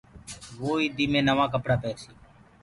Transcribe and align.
وو 0.61 0.71
ايدي 0.81 1.05
مي 1.11 1.19
نوآ 1.27 1.45
ڪپڙآ 1.53 1.75
پيرسي۔ 1.81 2.09